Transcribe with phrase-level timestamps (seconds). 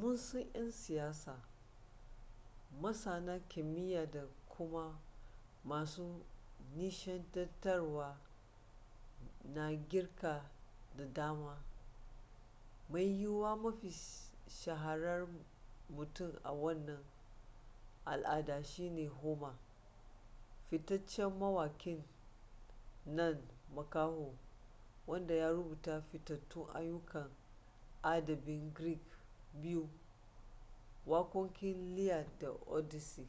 [0.00, 1.34] mun san 'yan siyasa
[2.82, 4.98] masana kimiyya da kuma
[5.64, 6.24] masu
[6.76, 8.18] nishaɗantarwa
[9.54, 10.50] na girka
[10.96, 11.64] da dama
[12.88, 13.90] mai yiwuwa mafi
[14.48, 15.28] shaharar
[15.88, 17.04] mutum a wannan
[18.04, 19.54] al'ada shi ne homer
[20.70, 22.02] fitaccen mawakin
[23.06, 23.38] nan
[23.74, 24.34] makaho
[25.06, 27.30] wanda ya rubuta fitattun ayyukan
[28.02, 29.00] adabin greek
[29.54, 29.88] biyu
[31.06, 33.26] waƙoƙin iliad da odyssey